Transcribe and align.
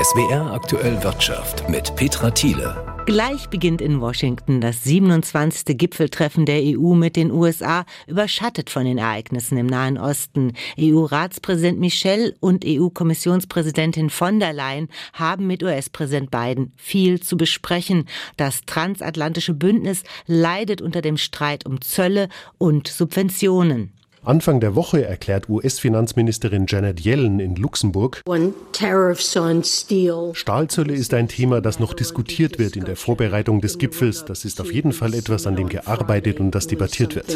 SWR 0.00 0.52
aktuell 0.52 1.02
Wirtschaft 1.02 1.68
mit 1.68 1.94
Petra 1.96 2.30
Thiele. 2.30 3.02
Gleich 3.04 3.48
beginnt 3.48 3.80
in 3.80 4.00
Washington 4.00 4.60
das 4.60 4.84
27. 4.84 5.76
Gipfeltreffen 5.76 6.46
der 6.46 6.62
EU 6.62 6.94
mit 6.94 7.16
den 7.16 7.30
USA, 7.30 7.84
überschattet 8.06 8.70
von 8.70 8.84
den 8.84 8.98
Ereignissen 8.98 9.58
im 9.58 9.66
Nahen 9.66 9.98
Osten. 9.98 10.54
EU-Ratspräsident 10.78 11.80
Michel 11.80 12.36
und 12.40 12.64
EU-Kommissionspräsidentin 12.64 14.08
von 14.08 14.40
der 14.40 14.52
Leyen 14.52 14.88
haben 15.12 15.46
mit 15.46 15.62
US-Präsident 15.62 16.30
Biden 16.30 16.72
viel 16.76 17.20
zu 17.20 17.36
besprechen. 17.36 18.06
Das 18.36 18.62
transatlantische 18.62 19.54
Bündnis 19.54 20.04
leidet 20.26 20.80
unter 20.80 21.02
dem 21.02 21.16
Streit 21.16 21.66
um 21.66 21.80
Zölle 21.80 22.28
und 22.58 22.88
Subventionen. 22.88 23.92
Anfang 24.22 24.60
der 24.60 24.74
Woche 24.74 25.02
erklärt 25.02 25.48
US-Finanzministerin 25.48 26.66
Janet 26.68 27.00
Yellen 27.00 27.40
in 27.40 27.56
Luxemburg, 27.56 28.20
Stahlzölle 30.34 30.92
ist 30.92 31.14
ein 31.14 31.28
Thema, 31.28 31.62
das 31.62 31.80
noch 31.80 31.94
diskutiert 31.94 32.58
wird 32.58 32.76
in 32.76 32.84
der 32.84 32.96
Vorbereitung 32.96 33.62
des 33.62 33.78
Gipfels. 33.78 34.26
Das 34.26 34.44
ist 34.44 34.60
auf 34.60 34.72
jeden 34.74 34.92
Fall 34.92 35.14
etwas, 35.14 35.46
an 35.46 35.56
dem 35.56 35.70
gearbeitet 35.70 36.38
und 36.38 36.54
das 36.54 36.66
debattiert 36.66 37.14
wird. 37.14 37.30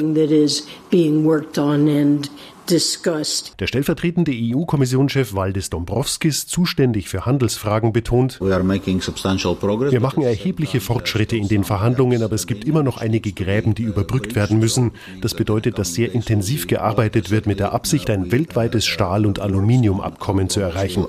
Der 2.71 3.67
stellvertretende 3.67 4.33
EU-Kommissionschef 4.33 5.35
Valdis 5.35 5.69
Dombrovskis, 5.69 6.47
zuständig 6.47 7.11
für 7.11 7.27
Handelsfragen, 7.27 7.93
betont, 7.93 8.41
wir 8.41 10.01
machen 10.01 10.23
erhebliche 10.23 10.81
Fortschritte 10.81 11.37
in 11.37 11.49
den 11.49 11.65
Verhandlungen, 11.65 12.23
aber 12.23 12.35
es 12.35 12.47
gibt 12.47 12.65
immer 12.65 12.83
noch 12.83 12.97
einige 12.99 13.33
Gräben, 13.33 13.75
die 13.75 13.83
überbrückt 13.83 14.35
werden 14.35 14.61
müssen. 14.61 14.93
Das 15.21 15.35
bedeutet, 15.35 15.79
dass 15.79 15.93
sehr 15.93 16.13
intensiv 16.13 16.67
gearbeitet 16.67 17.31
wird 17.31 17.47
mit 17.47 17.61
der 17.61 17.73
Absicht, 17.73 18.09
ein 18.09 18.33
weltweites 18.33 18.87
Stahl- 18.87 19.27
und 19.27 19.41
Aluminiumabkommen 19.41 20.49
zu 20.49 20.61
erreichen. 20.61 21.05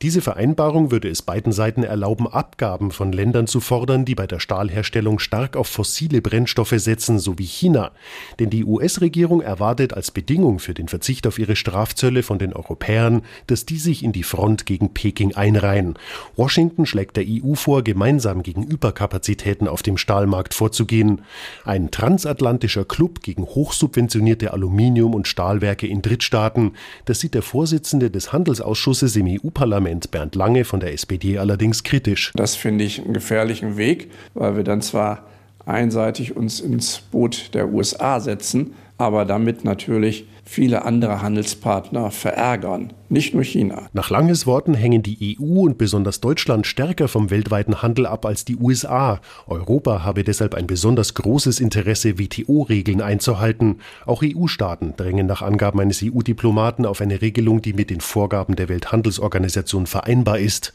Diese 0.00 0.22
Vereinbarung 0.22 0.90
würde 0.90 1.10
es 1.10 1.20
beiden 1.20 1.52
Seiten 1.52 1.82
erlauben, 1.82 2.26
Abgaben 2.26 2.90
von 2.90 3.12
Ländern 3.12 3.46
zu 3.46 3.60
fordern, 3.60 4.06
die 4.06 4.14
bei 4.14 4.26
der 4.26 4.40
Stahlherstellung 4.40 5.18
stark 5.18 5.56
auf 5.56 5.66
fossile 5.66 6.22
Brennstoffe 6.22 6.74
setzen, 6.76 7.18
so 7.18 7.38
wie 7.38 7.44
China. 7.44 7.90
Denn 8.38 8.48
die 8.48 8.64
US-Regierung 8.64 9.42
erwartet 9.42 9.92
als 9.92 10.10
Bedingung 10.22 10.60
für 10.60 10.72
den 10.72 10.86
Verzicht 10.86 11.26
auf 11.26 11.40
ihre 11.40 11.56
Strafzölle 11.56 12.22
von 12.22 12.38
den 12.38 12.52
Europäern, 12.52 13.22
dass 13.48 13.66
die 13.66 13.78
sich 13.78 14.04
in 14.04 14.12
die 14.12 14.22
Front 14.22 14.66
gegen 14.66 14.94
Peking 14.94 15.34
einreihen. 15.34 15.94
Washington 16.36 16.86
schlägt 16.86 17.16
der 17.16 17.24
EU 17.26 17.54
vor, 17.54 17.82
gemeinsam 17.82 18.44
gegen 18.44 18.62
Überkapazitäten 18.62 19.66
auf 19.66 19.82
dem 19.82 19.96
Stahlmarkt 19.98 20.54
vorzugehen. 20.54 21.22
Ein 21.64 21.90
transatlantischer 21.90 22.84
Club 22.84 23.24
gegen 23.24 23.46
hochsubventionierte 23.46 24.52
Aluminium- 24.52 25.14
und 25.14 25.26
Stahlwerke 25.26 25.88
in 25.88 26.02
Drittstaaten, 26.02 26.76
das 27.04 27.18
sieht 27.18 27.34
der 27.34 27.42
Vorsitzende 27.42 28.08
des 28.08 28.32
Handelsausschusses 28.32 29.16
im 29.16 29.26
EU-Parlament 29.26 30.12
Bernd 30.12 30.36
Lange 30.36 30.64
von 30.64 30.78
der 30.78 30.92
SPD 30.92 31.38
allerdings 31.38 31.82
kritisch. 31.82 32.30
Das 32.36 32.54
finde 32.54 32.84
ich 32.84 33.02
einen 33.02 33.12
gefährlichen 33.12 33.76
Weg, 33.76 34.12
weil 34.34 34.54
wir 34.54 34.62
dann 34.62 34.82
zwar 34.82 35.26
einseitig 35.66 36.36
uns 36.36 36.60
ins 36.60 37.00
Boot 37.00 37.54
der 37.54 37.72
USA 37.72 38.20
setzen, 38.20 38.74
aber 39.02 39.24
damit 39.24 39.64
natürlich 39.64 40.26
viele 40.44 40.84
andere 40.84 41.22
Handelspartner 41.22 42.10
verärgern, 42.10 42.92
nicht 43.08 43.34
nur 43.34 43.44
China. 43.44 43.88
Nach 43.92 44.08
Langes 44.08 44.46
Worten 44.46 44.72
hängen 44.72 45.02
die 45.02 45.36
EU 45.38 45.60
und 45.64 45.76
besonders 45.76 46.20
Deutschland 46.20 46.66
stärker 46.66 47.08
vom 47.08 47.30
weltweiten 47.30 47.82
Handel 47.82 48.06
ab 48.06 48.24
als 48.24 48.46
die 48.46 48.56
USA. 48.56 49.20
Europa 49.46 50.02
habe 50.02 50.24
deshalb 50.24 50.54
ein 50.54 50.66
besonders 50.66 51.12
großes 51.12 51.60
Interesse, 51.60 52.18
WTO-Regeln 52.18 53.02
einzuhalten. 53.02 53.80
Auch 54.06 54.22
EU-Staaten 54.24 54.94
drängen 54.96 55.26
nach 55.26 55.42
Angaben 55.42 55.78
eines 55.80 56.02
EU-Diplomaten 56.02 56.86
auf 56.86 57.02
eine 57.02 57.20
Regelung, 57.20 57.60
die 57.60 57.74
mit 57.74 57.90
den 57.90 58.00
Vorgaben 58.00 58.56
der 58.56 58.70
Welthandelsorganisation 58.70 59.86
vereinbar 59.86 60.38
ist. 60.38 60.72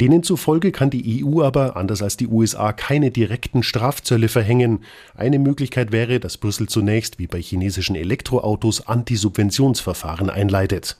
Denen 0.00 0.22
zufolge 0.22 0.72
kann 0.72 0.88
die 0.88 1.22
EU 1.22 1.42
aber, 1.42 1.76
anders 1.76 2.02
als 2.02 2.16
die 2.16 2.28
USA, 2.28 2.72
keine 2.72 3.10
direkten 3.10 3.62
Strafzölle 3.62 4.28
verhängen. 4.28 4.80
Eine 5.14 5.38
Möglichkeit 5.38 5.92
wäre, 5.92 6.18
dass 6.18 6.38
Brüssel 6.38 6.66
zunächst, 6.68 7.18
wie 7.18 7.26
bei 7.26 7.42
chinesischen 7.42 7.94
Elektroautos, 7.94 8.86
anti 9.04 9.14
Anti-Subventionsverfahren 9.14 10.30
einleitet. 10.30 10.96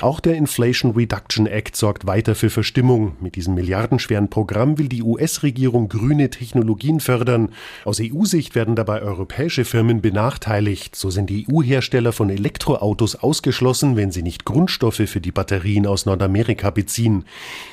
Auch 0.00 0.20
der 0.20 0.34
Inflation 0.34 0.92
Reduction 0.92 1.46
Act 1.46 1.76
sorgt 1.76 2.06
weiter 2.06 2.34
für 2.34 2.50
Verstimmung. 2.50 3.16
Mit 3.20 3.36
diesem 3.36 3.54
milliardenschweren 3.54 4.28
Programm 4.28 4.78
will 4.78 4.88
die 4.88 5.02
US-Regierung 5.02 5.88
grüne 5.88 6.30
Technologien 6.30 7.00
fördern. 7.00 7.50
Aus 7.84 8.00
EU-Sicht 8.00 8.54
werden 8.54 8.76
dabei 8.76 9.02
europäische 9.02 9.64
Firmen 9.64 10.00
benachteiligt. 10.00 10.96
So 10.96 11.10
sind 11.10 11.30
die 11.30 11.46
EU-Hersteller 11.50 12.12
von 12.12 12.30
Elektroautos 12.30 13.16
ausgeschlossen, 13.16 13.96
wenn 13.96 14.10
sie 14.10 14.22
nicht 14.22 14.44
Grundstoffe 14.44 15.02
für 15.06 15.20
die 15.20 15.32
Batterien 15.32 15.86
aus 15.86 16.06
Nordamerika 16.06 16.70
beziehen. 16.70 17.24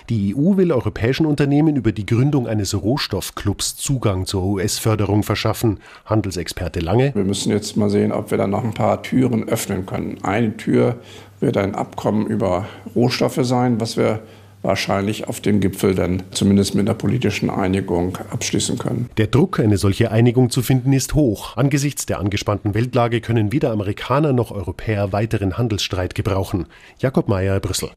Die 0.09 0.35
EU 0.35 0.57
will 0.57 0.71
europäischen 0.71 1.25
Unternehmen 1.25 1.75
über 1.75 1.91
die 1.91 2.05
Gründung 2.05 2.47
eines 2.47 2.73
Rohstoffclubs 2.73 3.75
Zugang 3.77 4.25
zur 4.25 4.43
US-Förderung 4.43 5.23
verschaffen. 5.23 5.79
Handelsexperte 6.05 6.79
Lange. 6.79 7.13
Wir 7.15 7.23
müssen 7.23 7.51
jetzt 7.51 7.77
mal 7.77 7.89
sehen, 7.89 8.11
ob 8.11 8.31
wir 8.31 8.37
da 8.37 8.47
noch 8.47 8.63
ein 8.63 8.73
paar 8.73 9.01
Türen 9.03 9.47
öffnen 9.47 9.85
können. 9.85 10.17
Eine 10.23 10.55
Tür 10.57 10.99
wird 11.41 11.57
ein 11.57 11.75
Abkommen 11.75 12.27
über 12.27 12.67
Rohstoffe 12.95 13.39
sein, 13.41 13.81
was 13.81 13.97
wir 13.97 14.21
wahrscheinlich 14.61 15.27
auf 15.27 15.41
dem 15.41 15.59
Gipfel 15.59 15.95
dann 15.95 16.23
zumindest 16.31 16.75
mit 16.75 16.87
einer 16.87 16.97
politischen 16.97 17.49
Einigung 17.49 18.17
abschließen 18.29 18.77
können. 18.77 19.09
Der 19.17 19.27
Druck, 19.27 19.59
eine 19.59 19.77
solche 19.77 20.11
Einigung 20.11 20.49
zu 20.51 20.61
finden, 20.61 20.93
ist 20.93 21.15
hoch. 21.15 21.57
Angesichts 21.57 22.05
der 22.05 22.19
angespannten 22.19 22.73
Weltlage 22.73 23.21
können 23.21 23.51
weder 23.51 23.71
Amerikaner 23.71 24.33
noch 24.33 24.51
Europäer 24.51 25.11
weiteren 25.11 25.57
Handelsstreit 25.57 26.15
gebrauchen. 26.15 26.67
Jakob 26.99 27.27
Mayer, 27.27 27.59
Brüssel. 27.59 27.89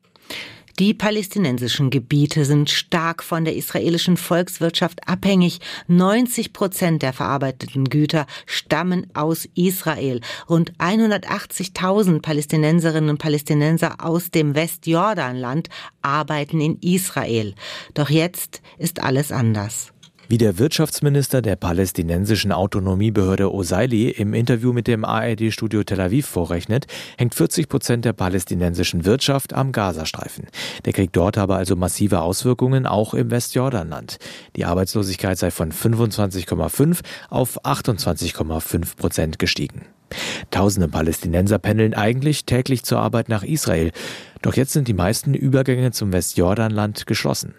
Die 0.81 0.93
palästinensischen 0.93 1.91
Gebiete 1.91 2.45
sind 2.45 2.69
stark 2.69 3.23
von 3.23 3.45
der 3.45 3.55
israelischen 3.55 4.17
Volkswirtschaft 4.17 5.09
abhängig. 5.09 5.61
90 5.87 6.53
Prozent 6.53 7.03
der 7.03 7.13
verarbeiteten 7.13 7.85
Güter 7.85 8.27
stammen 8.45 9.07
aus 9.15 9.49
Israel. 9.55 10.21
Rund 10.51 10.73
180.000 10.79 12.21
Palästinenserinnen 12.21 13.11
und 13.11 13.19
Palästinenser 13.19 14.05
aus 14.05 14.33
dem 14.33 14.57
Westjordanland 14.57 15.69
arbeiten 16.03 16.61
in 16.61 16.79
Israel. 16.81 17.55
Doch 17.95 18.11
jetzt 18.11 18.61
ist 18.77 19.01
alles 19.01 19.31
anders. 19.31 19.94
Wie 20.27 20.39
der 20.39 20.59
Wirtschaftsminister 20.59 21.43
der 21.43 21.57
palästinensischen 21.57 22.51
Autonomiebehörde 22.51 23.53
Osaili 23.53 24.09
im 24.09 24.33
Interview 24.33 24.73
mit 24.73 24.87
dem 24.87 25.05
ARD-Studio 25.05 25.85
Tel 25.85 26.01
Aviv 26.01 26.27
vorrechnet, 26.27 26.87
hängt 27.19 27.35
40 27.35 27.69
Prozent 27.69 28.05
der 28.07 28.15
palästinensischen 28.15 29.05
Wirtschaft 29.05 29.53
am 29.53 29.73
Gazastreifen. 29.73 30.47
Der 30.87 30.95
Krieg 30.95 31.13
dort 31.13 31.37
habe 31.37 31.57
also 31.57 31.77
massive 31.77 32.23
Auswirkungen 32.23 32.87
auch 32.87 33.13
im 33.13 33.31
Westjordanland. 33.31 34.19
Die 34.57 34.65
Arbeitslosigkeit 34.65 35.37
sei 35.37 35.51
von 35.51 35.73
25,5 35.73 37.01
auf 37.29 37.63
28,5 37.63 38.97
Prozent 38.97 39.39
gestiegen. 39.39 39.83
Tausende 40.51 40.89
Palästinenser 40.89 41.59
pendeln 41.59 41.93
eigentlich 41.93 42.47
täglich 42.47 42.85
zur 42.85 43.01
Arbeit 43.01 43.29
nach 43.29 43.43
Israel. 43.43 43.91
Doch 44.41 44.55
jetzt 44.55 44.73
sind 44.73 44.89
die 44.89 44.95
meisten 44.95 45.35
Übergänge 45.35 45.91
zum 45.91 46.13
Westjordanland 46.13 47.07
geschlossen. 47.07 47.55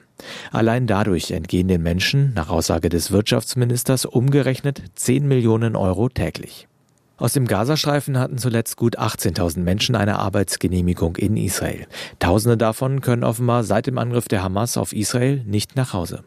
Allein 0.51 0.87
dadurch 0.87 1.31
entgehen 1.31 1.67
den 1.67 1.83
Menschen, 1.83 2.33
nach 2.33 2.49
Aussage 2.49 2.89
des 2.89 3.11
Wirtschaftsministers, 3.11 4.05
umgerechnet 4.05 4.83
10 4.95 5.27
Millionen 5.27 5.75
Euro 5.75 6.09
täglich. 6.09 6.67
Aus 7.17 7.31
dem 7.31 7.47
Gazastreifen 7.47 8.19
hatten 8.19 8.37
zuletzt 8.37 8.75
gut 8.75 8.99
18.000 8.99 9.59
Menschen 9.59 9.95
eine 9.95 10.19
Arbeitsgenehmigung 10.19 11.15
in 11.15 11.37
Israel. 11.37 11.87
Tausende 12.19 12.57
davon 12.57 12.99
können 12.99 13.23
offenbar 13.23 13.63
seit 13.63 13.87
dem 13.87 13.97
Angriff 13.97 14.27
der 14.27 14.43
Hamas 14.43 14.75
auf 14.75 14.91
Israel 14.91 15.41
nicht 15.45 15.77
nach 15.77 15.93
Hause. 15.93 16.23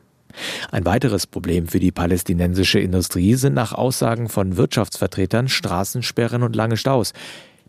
Ein 0.71 0.87
weiteres 0.87 1.27
Problem 1.27 1.69
für 1.69 1.81
die 1.81 1.93
palästinensische 1.93 2.81
Industrie 2.81 3.35
sind 3.35 3.55
nach 3.55 3.73
Aussagen 3.73 4.29
von 4.29 4.57
Wirtschaftsvertretern 4.57 5.49
Straßensperren 5.49 6.43
und 6.43 6.57
lange 6.57 6.77
Staus. 6.77 7.13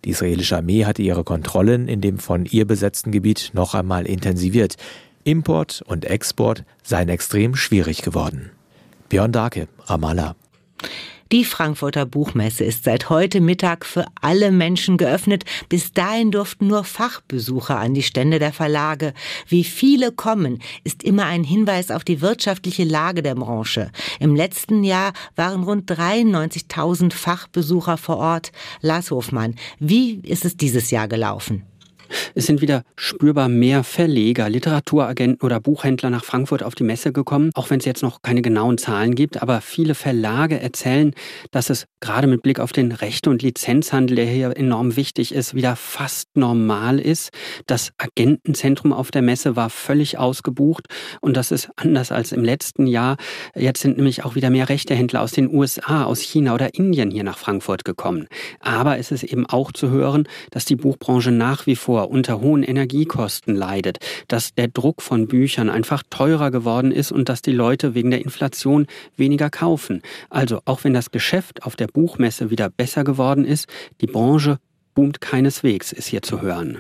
Die 0.06 0.12
israelische 0.12 0.56
Armee 0.56 0.86
hatte 0.86 1.02
ihre 1.02 1.26
Kontrollen 1.26 1.90
in 1.90 2.00
dem 2.00 2.20
von 2.20 2.46
ihr 2.46 2.66
besetzten 2.66 3.12
Gebiet 3.12 3.52
noch 3.54 3.74
einmal 3.74 4.06
intensiviert. 4.06 4.76
Import 5.24 5.84
und 5.86 6.06
Export 6.06 6.64
seien 6.84 7.10
extrem 7.10 7.56
schwierig 7.56 8.02
geworden. 8.02 8.52
Björn 9.10 9.32
Darke, 9.32 9.68
Ramallah. 9.86 10.36
Die 11.32 11.46
Frankfurter 11.46 12.08
Buchmesse 12.08 12.64
ist 12.64 12.86
seit 12.86 13.12
heute 13.12 13.40
Mittag 13.40 13.86
für 13.86 14.06
alle 14.20 14.50
Menschen 14.50 14.98
geöffnet. 14.98 15.46
Bis 15.70 15.94
dahin 15.94 16.32
durften 16.32 16.66
nur 16.66 16.84
Fachbesucher 16.84 17.78
an 17.78 17.94
die 17.94 18.02
Stände 18.02 18.40
der 18.40 18.52
Verlage. 18.52 19.14
Wie 19.48 19.64
viele 19.64 20.12
kommen, 20.12 20.60
ist 20.84 21.04
immer 21.04 21.26
ein 21.26 21.44
Hinweis 21.44 21.92
auf 21.92 22.04
die 22.04 22.22
wirtschaftliche 22.22 22.84
Lage 22.84 23.22
der 23.22 23.36
Branche. 23.36 23.92
Im 24.20 24.36
letzten 24.36 24.84
Jahr 24.84 25.14
waren 25.36 25.62
rund 25.62 25.92
93.000 25.92 27.14
Fachbesucher 27.14 27.98
vor 27.98 28.18
Ort. 28.18 28.52
Lars 28.82 29.12
Hofmann, 29.12 29.54
wie 29.78 30.22
ist 30.22 30.46
es 30.46 30.58
dieses 30.58 30.90
Jahr 30.90 31.08
gelaufen? 31.08 31.69
Es 32.36 32.46
sind 32.46 32.62
wieder 32.62 32.84
spürbar 32.96 33.50
mehr 33.50 33.84
Verleger, 33.84 34.50
Literaturagenten 34.50 35.46
oder 35.46 35.60
Buchhändler 35.60 36.10
nach 36.10 36.24
Frankfurt 36.24 36.64
auf 36.64 36.76
die 36.76 36.84
Messe 36.84 37.12
gekommen, 37.12 37.52
auch 37.54 37.70
wenn 37.70 37.80
es 37.80 37.86
jetzt 37.86 38.04
noch 38.04 38.22
keine 38.22 38.42
genauen 38.42 38.78
Zahlen 38.78 39.16
gibt. 39.16 39.42
Aber 39.42 39.62
viele 39.62 39.96
Verlage 39.96 40.60
erzählen, 40.60 41.14
dass 41.52 41.70
es 41.70 41.86
gerade 42.00 42.28
mit 42.28 42.42
Blick 42.42 42.60
auf 42.60 42.72
den 42.72 42.92
Rechte- 42.92 43.30
und 43.30 43.42
Lizenzhandel, 43.42 44.16
der 44.16 44.26
hier 44.26 44.56
enorm 44.56 44.96
wichtig 44.96 45.34
ist, 45.34 45.54
wieder 45.54 45.76
fast 45.76 46.28
normal 46.36 47.00
ist. 47.00 47.32
Das 47.68 47.92
Agentenzentrum 47.98 48.94
auf 48.94 49.12
der 49.12 49.22
Messe 49.22 49.56
war 49.56 49.70
völlig 49.70 50.18
ausgebucht 50.18 50.88
und 51.22 51.36
das 51.36 51.52
ist 51.52 51.70
anders 51.76 52.12
als 52.12 52.32
im 52.32 52.44
letzten 52.44 52.88
Jahr. 52.88 53.18
Jetzt 53.56 53.82
sind 53.82 53.98
nämlich 53.98 54.24
auch 54.24 54.36
wieder 54.36 54.50
mehr 54.50 54.70
Rechtehändler 54.70 55.22
aus 55.22 55.32
den 55.32 55.54
USA, 55.54 56.06
aus 56.06 56.22
China 56.22 56.54
oder 56.54 56.74
Indien 56.74 57.12
hier 57.12 57.24
nach 57.24 57.38
Frankfurt 57.38 57.86
gekommen. 57.86 58.28
Aber 58.60 58.98
es 58.98 59.12
ist 59.12 59.24
eben 59.24 59.46
auch 59.46 59.72
zu 59.72 59.90
hören, 59.90 60.28
dass 60.52 60.66
die 60.66 60.76
Buchbranche 60.76 61.32
nach 61.32 61.66
wie 61.66 61.76
vor 61.76 61.99
unter 62.02 62.42
hohen 62.42 62.64
Energiekosten 62.64 63.56
leidet, 63.56 64.00
dass 64.28 64.54
der 64.54 64.68
Druck 64.68 65.02
von 65.02 65.28
Büchern 65.28 65.70
einfach 65.70 66.04
teurer 66.10 66.52
geworden 66.52 66.92
ist 66.92 67.12
und 67.12 67.30
dass 67.30 67.42
die 67.42 67.52
Leute 67.52 67.96
wegen 67.96 68.12
der 68.12 68.22
Inflation 68.22 68.88
weniger 69.18 69.50
kaufen. 69.50 70.02
Also 70.30 70.62
auch 70.66 70.84
wenn 70.84 70.94
das 70.94 71.12
Geschäft 71.12 71.64
auf 71.64 71.76
der 71.76 71.88
Buchmesse 71.88 72.50
wieder 72.50 72.70
besser 72.70 73.04
geworden 73.04 73.46
ist, 73.46 73.68
die 74.02 74.08
Branche 74.08 74.58
boomt 74.94 75.22
keineswegs, 75.22 75.92
ist 75.92 76.08
hier 76.08 76.22
zu 76.22 76.42
hören. 76.42 76.80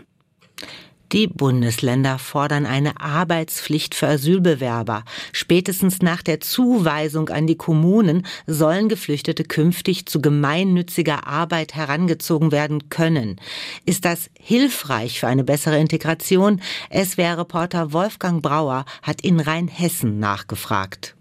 Die 1.11 1.25
Bundesländer 1.25 2.19
fordern 2.19 2.67
eine 2.67 3.01
Arbeitspflicht 3.01 3.95
für 3.95 4.07
Asylbewerber. 4.07 5.03
Spätestens 5.31 6.03
nach 6.03 6.21
der 6.21 6.39
Zuweisung 6.39 7.29
an 7.29 7.47
die 7.47 7.57
Kommunen 7.57 8.27
sollen 8.45 8.89
Geflüchtete 8.89 9.44
künftig 9.44 10.06
zu 10.06 10.21
gemeinnütziger 10.21 11.25
Arbeit 11.25 11.73
herangezogen 11.73 12.51
werden 12.51 12.89
können. 12.89 13.41
Ist 13.88 14.06
das 14.06 14.29
hilfreich 14.39 15.19
für 15.19 15.27
eine 15.27 15.44
bessere 15.44 15.79
Integration? 15.79 16.61
SWR-Reporter 16.94 17.91
Wolfgang 17.91 18.44
Brauer 18.44 18.85
hat 19.01 19.21
in 19.21 19.39
Rheinhessen 19.39 20.19
nachgefragt. 20.19 21.15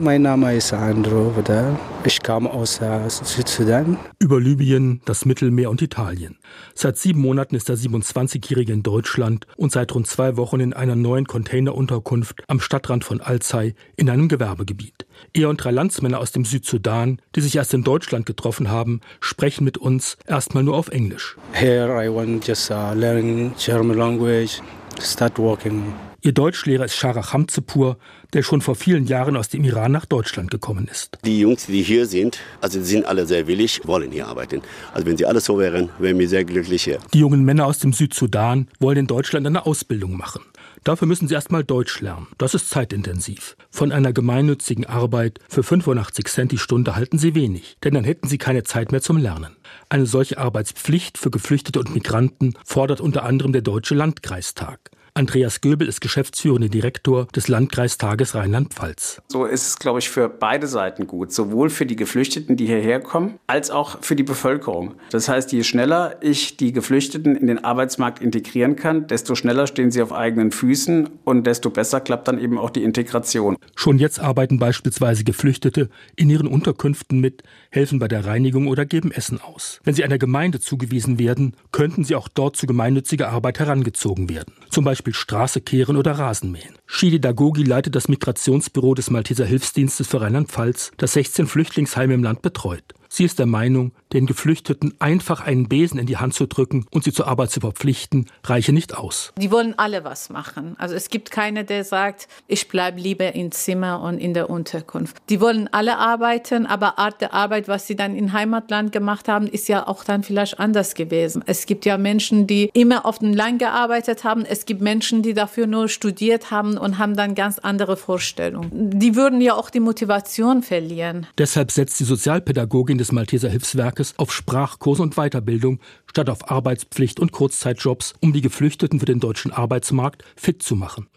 Mein 0.00 0.22
Name 0.22 0.54
ist 0.54 0.72
Andro 0.72 1.36
Vedal. 1.36 1.76
Ich 2.04 2.22
kam 2.22 2.46
aus 2.46 2.80
Südsudan. 3.24 3.98
Über 4.20 4.40
Libyen, 4.40 5.00
das 5.06 5.24
Mittelmeer 5.24 5.70
und 5.70 5.82
Italien. 5.82 6.38
Seit 6.72 6.98
sieben 6.98 7.20
Monaten 7.20 7.56
ist 7.56 7.68
der 7.68 7.76
27-Jährige 7.76 8.72
in 8.72 8.84
Deutschland 8.84 9.48
und 9.56 9.72
seit 9.72 9.92
rund 9.92 10.06
zwei 10.06 10.36
Wochen 10.36 10.60
in 10.60 10.72
einer 10.72 10.94
neuen 10.94 11.26
Containerunterkunft 11.26 12.44
am 12.46 12.60
Stadtrand 12.60 13.02
von 13.02 13.20
Alzey 13.20 13.74
in 13.96 14.08
einem 14.08 14.28
Gewerbegebiet. 14.28 15.04
Er 15.34 15.48
und 15.48 15.56
drei 15.56 15.72
Landsmänner 15.72 16.20
aus 16.20 16.30
dem 16.30 16.44
Südsudan, 16.44 17.20
die 17.34 17.40
sich 17.40 17.56
erst 17.56 17.74
in 17.74 17.82
Deutschland 17.82 18.24
getroffen 18.24 18.70
haben, 18.70 19.00
sprechen 19.18 19.64
mit 19.64 19.78
uns 19.78 20.16
erstmal 20.28 20.62
nur 20.62 20.76
auf 20.76 20.90
Englisch. 20.90 21.36
Here 21.54 22.04
I 22.04 22.08
want 22.08 22.46
just 22.46 22.70
uh, 22.70 22.92
learn 22.94 23.52
German 23.58 23.98
language, 23.98 24.60
start 25.00 25.36
working. 25.40 25.92
Ihr 26.20 26.32
Deutschlehrer 26.32 26.84
ist 26.84 26.96
Sharach 26.96 27.32
Hamzepur, 27.32 27.96
der 28.32 28.42
schon 28.42 28.60
vor 28.60 28.74
vielen 28.74 29.06
Jahren 29.06 29.36
aus 29.36 29.50
dem 29.50 29.62
Iran 29.62 29.92
nach 29.92 30.04
Deutschland 30.04 30.50
gekommen 30.50 30.88
ist. 30.90 31.16
Die 31.24 31.38
Jungs, 31.38 31.66
die 31.66 31.80
hier 31.80 32.06
sind, 32.06 32.40
also 32.60 32.80
die 32.80 32.84
sind 32.84 33.06
alle 33.06 33.24
sehr 33.24 33.46
willig, 33.46 33.82
wollen 33.84 34.10
hier 34.10 34.26
arbeiten. 34.26 34.62
Also 34.92 35.06
wenn 35.06 35.16
sie 35.16 35.26
alle 35.26 35.38
so 35.40 35.60
wären, 35.60 35.90
wären 36.00 36.18
wir 36.18 36.28
sehr 36.28 36.44
glücklich 36.44 36.82
hier. 36.82 36.98
Die 37.14 37.20
jungen 37.20 37.44
Männer 37.44 37.66
aus 37.66 37.78
dem 37.78 37.92
Südsudan 37.92 38.66
wollen 38.80 38.98
in 38.98 39.06
Deutschland 39.06 39.46
eine 39.46 39.64
Ausbildung 39.64 40.16
machen. 40.16 40.42
Dafür 40.82 41.06
müssen 41.06 41.28
sie 41.28 41.34
erstmal 41.34 41.62
Deutsch 41.62 42.00
lernen. 42.00 42.26
Das 42.36 42.52
ist 42.52 42.68
zeitintensiv. 42.68 43.56
Von 43.70 43.92
einer 43.92 44.12
gemeinnützigen 44.12 44.86
Arbeit 44.86 45.38
für 45.48 45.62
85 45.62 46.26
Cent 46.26 46.50
die 46.50 46.58
Stunde 46.58 46.96
halten 46.96 47.18
sie 47.18 47.36
wenig, 47.36 47.76
denn 47.84 47.94
dann 47.94 48.02
hätten 48.02 48.26
sie 48.26 48.38
keine 48.38 48.64
Zeit 48.64 48.90
mehr 48.90 49.02
zum 49.02 49.18
Lernen. 49.18 49.54
Eine 49.88 50.06
solche 50.06 50.38
Arbeitspflicht 50.38 51.16
für 51.16 51.30
Geflüchtete 51.30 51.78
und 51.78 51.94
Migranten 51.94 52.54
fordert 52.64 53.00
unter 53.00 53.22
anderem 53.22 53.52
der 53.52 53.62
Deutsche 53.62 53.94
Landkreistag. 53.94 54.80
Andreas 55.18 55.60
Göbel 55.60 55.88
ist 55.88 56.00
geschäftsführender 56.00 56.68
Direktor 56.68 57.26
des 57.34 57.48
Landkreistages 57.48 58.36
Rheinland-Pfalz. 58.36 59.20
So 59.26 59.46
ist 59.46 59.66
es, 59.66 59.78
glaube 59.80 59.98
ich, 59.98 60.10
für 60.10 60.28
beide 60.28 60.68
Seiten 60.68 61.08
gut. 61.08 61.32
Sowohl 61.32 61.70
für 61.70 61.86
die 61.86 61.96
Geflüchteten, 61.96 62.56
die 62.56 62.66
hierher 62.66 63.00
kommen, 63.00 63.40
als 63.48 63.72
auch 63.72 63.98
für 64.00 64.14
die 64.14 64.22
Bevölkerung. 64.22 64.94
Das 65.10 65.28
heißt, 65.28 65.50
je 65.50 65.64
schneller 65.64 66.14
ich 66.20 66.56
die 66.56 66.70
Geflüchteten 66.72 67.34
in 67.34 67.48
den 67.48 67.64
Arbeitsmarkt 67.64 68.22
integrieren 68.22 68.76
kann, 68.76 69.08
desto 69.08 69.34
schneller 69.34 69.66
stehen 69.66 69.90
sie 69.90 70.02
auf 70.02 70.12
eigenen 70.12 70.52
Füßen 70.52 71.08
und 71.24 71.48
desto 71.48 71.70
besser 71.70 72.00
klappt 72.00 72.28
dann 72.28 72.38
eben 72.38 72.56
auch 72.56 72.70
die 72.70 72.84
Integration. 72.84 73.56
Schon 73.74 73.98
jetzt 73.98 74.20
arbeiten 74.20 74.60
beispielsweise 74.60 75.24
Geflüchtete 75.24 75.88
in 76.14 76.30
ihren 76.30 76.46
Unterkünften 76.46 77.18
mit, 77.18 77.42
helfen 77.72 77.98
bei 77.98 78.06
der 78.06 78.24
Reinigung 78.24 78.68
oder 78.68 78.86
geben 78.86 79.10
Essen 79.10 79.40
aus. 79.40 79.80
Wenn 79.82 79.94
sie 79.94 80.04
einer 80.04 80.18
Gemeinde 80.18 80.60
zugewiesen 80.60 81.18
werden, 81.18 81.56
könnten 81.72 82.04
sie 82.04 82.14
auch 82.14 82.28
dort 82.28 82.54
zu 82.54 82.68
gemeinnütziger 82.68 83.30
Arbeit 83.30 83.58
herangezogen 83.58 84.30
werden. 84.30 84.54
Zum 84.70 84.84
Beispiel 84.84 85.07
Beispiel 85.08 85.14
Straße 85.14 85.60
kehren 85.60 85.96
oder 85.96 86.12
Rasen 86.12 86.52
mähen. 86.52 86.76
Shidi 86.86 87.20
Dagogi 87.20 87.62
leitet 87.62 87.94
das 87.94 88.08
Migrationsbüro 88.08 88.94
des 88.94 89.10
Malteser 89.10 89.46
Hilfsdienstes 89.46 90.06
für 90.06 90.20
Rheinland-Pfalz, 90.20 90.92
das 90.96 91.14
16 91.14 91.46
Flüchtlingsheime 91.46 92.14
im 92.14 92.22
Land 92.22 92.42
betreut. 92.42 92.84
Sie 93.08 93.24
ist 93.24 93.38
der 93.38 93.46
Meinung, 93.46 93.92
den 94.12 94.26
Geflüchteten 94.26 94.94
einfach 94.98 95.40
einen 95.40 95.68
Besen 95.68 95.98
in 95.98 96.06
die 96.06 96.16
Hand 96.16 96.34
zu 96.34 96.46
drücken 96.46 96.86
und 96.90 97.04
sie 97.04 97.12
zur 97.12 97.28
Arbeit 97.28 97.50
zu 97.50 97.60
verpflichten, 97.60 98.26
reiche 98.44 98.72
nicht 98.72 98.96
aus. 98.96 99.32
Die 99.38 99.50
wollen 99.50 99.74
alle 99.78 100.04
was 100.04 100.30
machen. 100.30 100.74
Also 100.78 100.94
es 100.94 101.10
gibt 101.10 101.30
keine, 101.30 101.64
der 101.64 101.84
sagt, 101.84 102.28
ich 102.46 102.68
bleibe 102.68 103.00
lieber 103.00 103.34
im 103.34 103.52
Zimmer 103.52 104.00
und 104.00 104.18
in 104.18 104.34
der 104.34 104.50
Unterkunft. 104.50 105.16
Die 105.28 105.40
wollen 105.40 105.68
alle 105.72 105.98
arbeiten, 105.98 106.66
aber 106.66 106.98
Art 106.98 107.20
der 107.20 107.34
Arbeit, 107.34 107.68
was 107.68 107.86
sie 107.86 107.96
dann 107.96 108.16
im 108.16 108.32
Heimatland 108.32 108.92
gemacht 108.92 109.28
haben, 109.28 109.46
ist 109.46 109.68
ja 109.68 109.86
auch 109.86 110.04
dann 110.04 110.22
vielleicht 110.22 110.58
anders 110.58 110.94
gewesen. 110.94 111.42
Es 111.46 111.66
gibt 111.66 111.84
ja 111.84 111.98
Menschen, 111.98 112.46
die 112.46 112.70
immer 112.72 113.04
auf 113.04 113.18
dem 113.18 113.34
Land 113.34 113.58
gearbeitet 113.58 114.24
haben. 114.24 114.44
Es 114.44 114.66
gibt 114.66 114.80
Menschen, 114.80 115.22
die 115.22 115.34
dafür 115.34 115.66
nur 115.66 115.88
studiert 115.88 116.50
haben 116.50 116.78
und 116.78 116.98
haben 116.98 117.16
dann 117.16 117.34
ganz 117.34 117.58
andere 117.58 117.96
Vorstellungen. 117.96 118.70
Die 118.98 119.16
würden 119.16 119.40
ja 119.40 119.54
auch 119.54 119.70
die 119.70 119.80
Motivation 119.80 120.62
verlieren. 120.62 121.26
Deshalb 121.36 121.70
setzt 121.70 122.00
die 122.00 122.04
Sozialpädagogin 122.04 122.98
des 122.98 123.12
Malteser 123.12 123.48
Hilfswerkes 123.98 124.18
auf 124.18 124.32
Sprachkurse 124.32 125.02
und 125.02 125.14
Weiterbildung 125.16 125.80
statt 126.06 126.30
auf 126.30 126.50
Arbeitspflicht 126.50 127.20
und 127.20 127.32
Kurzzeitjobs, 127.32 128.14
um 128.20 128.32
die 128.32 128.40
Geflüchteten 128.40 129.00
für 129.00 129.06
den 129.06 129.20
deutschen 129.20 129.52
Arbeitsmarkt 129.52 130.24
fit 130.36 130.62
zu 130.62 130.76
machen. 130.76 131.08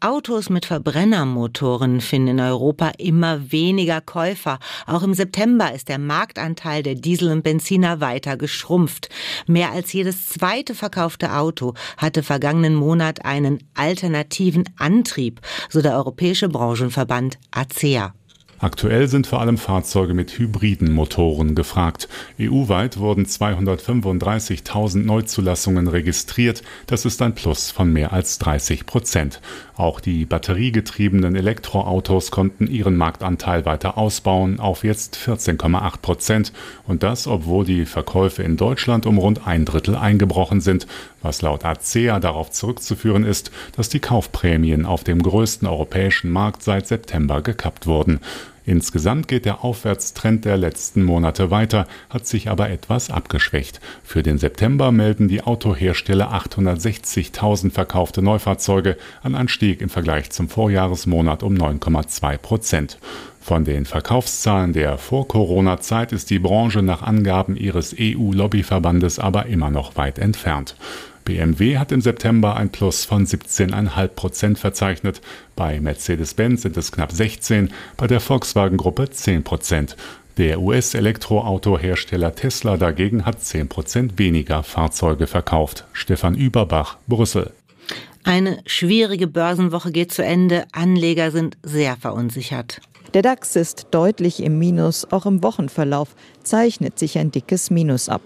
Autos 0.00 0.50
mit 0.50 0.66
Verbrennermotoren 0.66 2.02
finden 2.02 2.28
in 2.28 2.40
Europa 2.40 2.92
immer 2.98 3.50
weniger 3.50 4.02
Käufer. 4.02 4.58
Auch 4.86 5.02
im 5.02 5.14
September 5.14 5.72
ist 5.72 5.88
der 5.88 5.98
Marktanteil 5.98 6.82
der 6.82 6.96
Diesel 6.96 7.32
und 7.32 7.42
Benziner 7.42 7.98
weiter 8.00 8.36
geschrumpft. 8.36 9.08
Mehr 9.46 9.72
als 9.72 9.94
jedes 9.94 10.28
zweite 10.28 10.74
verkaufte 10.74 11.32
Auto 11.32 11.72
hatte 11.96 12.22
vergangenen 12.22 12.74
Monat 12.74 13.24
einen 13.24 13.58
alternativen 13.74 14.64
Antrieb, 14.76 15.40
so 15.70 15.80
der 15.80 15.96
Europäische 15.96 16.50
Branchenverband 16.50 17.38
ACEA. 17.50 18.12
Aktuell 18.58 19.06
sind 19.08 19.26
vor 19.26 19.40
allem 19.40 19.58
Fahrzeuge 19.58 20.14
mit 20.14 20.38
hybriden 20.38 20.92
Motoren 20.92 21.54
gefragt. 21.54 22.08
EU-weit 22.40 22.98
wurden 22.98 23.26
235.000 23.26 25.04
Neuzulassungen 25.04 25.88
registriert. 25.88 26.62
Das 26.86 27.04
ist 27.04 27.20
ein 27.20 27.34
Plus 27.34 27.70
von 27.70 27.92
mehr 27.92 28.14
als 28.14 28.38
30 28.38 28.86
Prozent. 28.86 29.42
Auch 29.76 30.00
die 30.00 30.24
batteriegetriebenen 30.24 31.36
Elektroautos 31.36 32.30
konnten 32.30 32.66
ihren 32.66 32.96
Marktanteil 32.96 33.66
weiter 33.66 33.98
ausbauen 33.98 34.58
auf 34.58 34.84
jetzt 34.84 35.16
14,8 35.16 35.98
Prozent. 35.98 36.52
Und 36.86 37.02
das, 37.02 37.26
obwohl 37.26 37.66
die 37.66 37.84
Verkäufe 37.84 38.42
in 38.42 38.56
Deutschland 38.56 39.04
um 39.04 39.18
rund 39.18 39.46
ein 39.46 39.66
Drittel 39.66 39.94
eingebrochen 39.94 40.62
sind, 40.62 40.86
was 41.20 41.42
laut 41.42 41.66
ACEA 41.66 42.20
darauf 42.20 42.50
zurückzuführen 42.50 43.24
ist, 43.24 43.50
dass 43.76 43.90
die 43.90 44.00
Kaufprämien 44.00 44.86
auf 44.86 45.04
dem 45.04 45.22
größten 45.22 45.68
europäischen 45.68 46.30
Markt 46.30 46.62
seit 46.62 46.86
September 46.86 47.42
gekappt 47.42 47.86
wurden. 47.86 48.20
Insgesamt 48.66 49.28
geht 49.28 49.44
der 49.44 49.62
Aufwärtstrend 49.62 50.44
der 50.44 50.56
letzten 50.56 51.04
Monate 51.04 51.52
weiter, 51.52 51.86
hat 52.10 52.26
sich 52.26 52.50
aber 52.50 52.68
etwas 52.68 53.10
abgeschwächt. 53.10 53.80
Für 54.02 54.24
den 54.24 54.38
September 54.38 54.90
melden 54.90 55.28
die 55.28 55.42
Autohersteller 55.42 56.32
860.000 56.32 57.70
verkaufte 57.70 58.22
Neufahrzeuge, 58.22 58.96
ein 59.22 59.36
Anstieg 59.36 59.80
im 59.80 59.88
Vergleich 59.88 60.30
zum 60.30 60.48
Vorjahresmonat 60.48 61.44
um 61.44 61.54
9,2 61.54 62.38
Prozent. 62.38 62.98
Von 63.40 63.64
den 63.64 63.84
Verkaufszahlen 63.84 64.72
der 64.72 64.98
Vor-Corona-Zeit 64.98 66.10
ist 66.10 66.30
die 66.30 66.40
Branche 66.40 66.82
nach 66.82 67.02
Angaben 67.02 67.56
ihres 67.56 67.94
EU-Lobbyverbandes 67.96 69.20
aber 69.20 69.46
immer 69.46 69.70
noch 69.70 69.94
weit 69.94 70.18
entfernt. 70.18 70.74
BMW 71.26 71.76
hat 71.76 71.92
im 71.92 72.00
September 72.00 72.56
ein 72.56 72.70
Plus 72.70 73.04
von 73.04 73.26
17,5 73.26 74.08
Prozent 74.08 74.58
verzeichnet. 74.58 75.20
Bei 75.56 75.78
Mercedes-Benz 75.78 76.62
sind 76.62 76.76
es 76.78 76.92
knapp 76.92 77.12
16, 77.12 77.70
bei 77.98 78.06
der 78.06 78.20
Volkswagen-Gruppe 78.20 79.10
10 79.10 79.44
Prozent. 79.44 79.96
Der 80.38 80.60
US-Elektroautohersteller 80.60 82.34
Tesla 82.34 82.76
dagegen 82.76 83.26
hat 83.26 83.42
10 83.42 83.68
Prozent 83.68 84.18
weniger 84.18 84.62
Fahrzeuge 84.62 85.26
verkauft. 85.26 85.84
Stefan 85.92 86.36
Überbach, 86.36 86.96
Brüssel. 87.06 87.52
Eine 88.22 88.58
schwierige 88.64 89.26
Börsenwoche 89.26 89.90
geht 89.90 90.12
zu 90.12 90.24
Ende. 90.24 90.64
Anleger 90.72 91.32
sind 91.32 91.56
sehr 91.62 91.96
verunsichert. 91.96 92.80
Der 93.14 93.22
DAX 93.22 93.56
ist 93.56 93.88
deutlich 93.90 94.42
im 94.42 94.58
Minus. 94.58 95.10
Auch 95.10 95.26
im 95.26 95.42
Wochenverlauf 95.42 96.14
zeichnet 96.44 96.98
sich 96.98 97.18
ein 97.18 97.30
dickes 97.32 97.70
Minus 97.70 98.08
ab. 98.08 98.22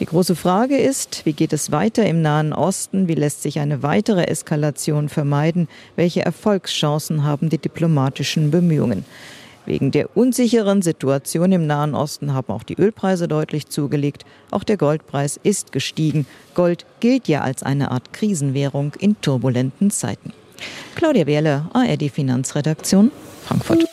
Die 0.00 0.06
große 0.06 0.36
Frage 0.36 0.76
ist, 0.76 1.24
wie 1.24 1.32
geht 1.32 1.52
es 1.52 1.72
weiter 1.72 2.06
im 2.06 2.22
Nahen 2.22 2.52
Osten? 2.52 3.08
Wie 3.08 3.14
lässt 3.14 3.42
sich 3.42 3.60
eine 3.60 3.82
weitere 3.82 4.24
Eskalation 4.24 5.08
vermeiden? 5.08 5.68
Welche 5.96 6.24
Erfolgschancen 6.24 7.24
haben 7.24 7.48
die 7.48 7.58
diplomatischen 7.58 8.50
Bemühungen? 8.50 9.04
Wegen 9.66 9.90
der 9.90 10.14
unsicheren 10.16 10.82
Situation 10.82 11.50
im 11.52 11.66
Nahen 11.66 11.94
Osten 11.94 12.34
haben 12.34 12.52
auch 12.52 12.64
die 12.64 12.78
Ölpreise 12.78 13.28
deutlich 13.28 13.68
zugelegt. 13.68 14.24
Auch 14.50 14.62
der 14.62 14.76
Goldpreis 14.76 15.40
ist 15.42 15.72
gestiegen. 15.72 16.26
Gold 16.54 16.84
gilt 17.00 17.28
ja 17.28 17.40
als 17.40 17.62
eine 17.62 17.90
Art 17.90 18.12
Krisenwährung 18.12 18.92
in 18.98 19.18
turbulenten 19.20 19.90
Zeiten. 19.90 20.32
Claudia 20.94 21.26
Wehrle, 21.26 21.64
ARD 21.72 22.10
Finanzredaktion, 22.10 23.10
Frankfurt. 23.46 23.84